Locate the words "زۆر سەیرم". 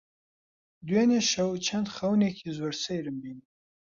2.57-3.15